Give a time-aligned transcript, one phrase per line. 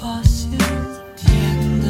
[0.00, 0.50] 发现
[1.16, 1.26] 天
[1.80, 1.84] 的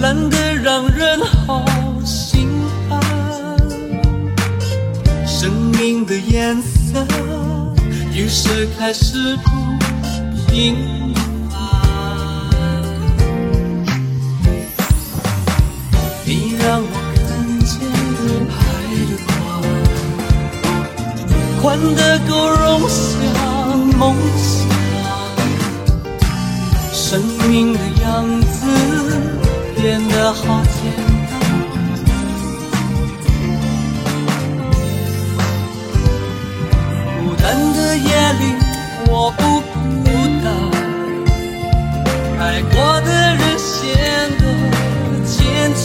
[0.00, 1.64] 蓝得让人好
[2.04, 2.48] 心
[2.88, 3.00] 烦。
[5.26, 7.04] 生命的颜色，
[8.12, 9.50] 于是开始不
[10.46, 10.76] 平
[11.50, 11.58] 凡。
[16.24, 17.24] 你让我看
[17.64, 17.70] 见
[18.48, 18.56] 海
[19.08, 19.30] 的宽，
[21.60, 21.62] 宽
[21.94, 22.96] 得够容下
[23.98, 24.02] 梦
[24.36, 24.71] 想。
[27.12, 28.66] 生命的样子
[29.76, 30.74] 变得好简
[31.28, 31.30] 单。
[37.18, 38.08] 孤单的夜
[38.40, 38.56] 里，
[39.10, 39.68] 我不孤
[40.42, 40.46] 单。
[42.40, 43.70] 爱过的人显
[44.38, 44.42] 得
[45.26, 45.36] 坚
[45.74, 45.84] 强，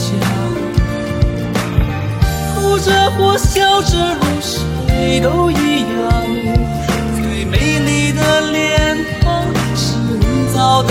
[2.54, 5.98] 哭着或笑着，如谁都一样。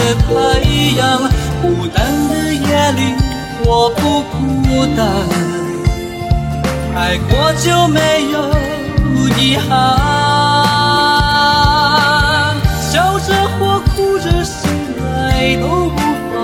[0.08, 0.31] 的太
[0.95, 1.30] 阳。
[1.61, 1.97] 孤单
[2.30, 3.02] 的夜里，
[3.66, 4.38] 我不孤
[4.95, 5.00] 单。
[6.95, 8.00] 爱过就没
[8.31, 8.35] 有
[9.38, 9.69] 遗憾，
[12.89, 14.69] 笑着或哭着醒
[15.02, 15.97] 来都不
[16.31, 16.35] 妨，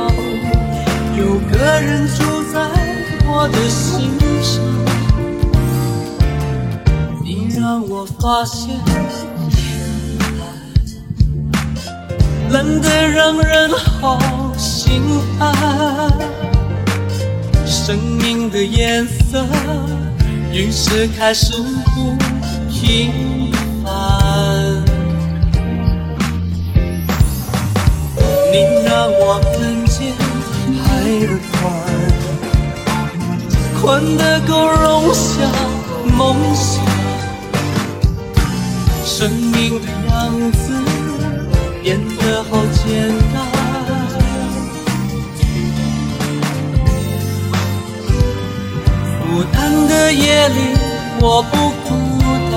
[1.17, 2.59] 有个人住在
[3.25, 4.52] 我的心上。
[7.23, 8.75] 你让我发现，
[12.54, 14.20] 冷得让人好
[14.56, 15.02] 心
[15.40, 16.14] 安，
[17.66, 19.44] 生命的颜色。
[20.52, 21.52] 于是开始
[21.96, 22.16] 不
[22.70, 23.52] 平
[23.84, 23.92] 凡。
[28.52, 30.14] 你让我看见
[30.78, 31.62] 海的宽，
[33.81, 35.50] 宽的够容下
[36.16, 36.85] 梦想。
[39.03, 40.72] 生命的样子
[41.94, 42.84] 变得好简
[43.31, 43.36] 单。
[49.22, 50.56] 孤单的夜里，
[51.22, 51.56] 我不
[51.88, 51.94] 孤
[52.52, 52.53] 单。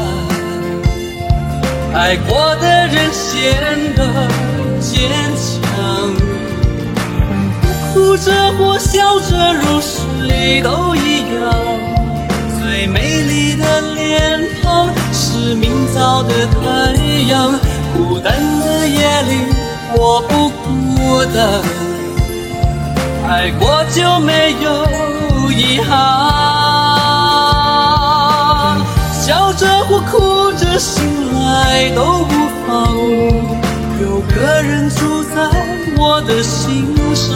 [1.94, 3.34] 爱过的人显
[3.94, 4.00] 得
[4.80, 4.96] 坚
[5.36, 5.60] 强，
[7.92, 11.42] 哭着或笑着，如谁都一样。
[12.58, 16.94] 最美丽的脸庞是明早的太
[17.28, 17.52] 阳。
[17.96, 18.65] 孤单的
[23.46, 24.68] 爱过就没有
[25.52, 25.94] 遗憾。
[29.12, 32.32] 笑着或哭着醒来都无
[32.66, 32.96] 妨，
[34.02, 35.48] 有个人住在
[35.96, 37.30] 我的心上。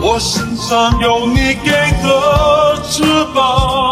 [0.00, 1.70] 我身上有你给
[2.02, 3.02] 的翅
[3.34, 3.91] 膀，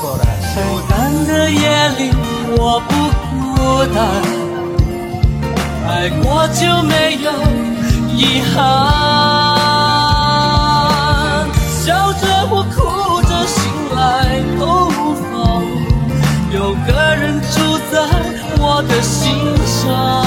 [0.00, 2.10] 孤单的夜里，
[2.58, 2.92] 我不
[3.56, 3.98] 孤单，
[5.88, 5.90] 爱
[6.22, 7.30] 过就没有
[8.14, 8.56] 遗憾。
[11.80, 13.56] 笑着或哭着醒
[13.94, 13.98] 来
[14.58, 15.34] 都无妨，
[16.52, 16.56] 有
[16.86, 17.54] 个人住
[17.90, 17.94] 在
[18.58, 20.25] 我的心上。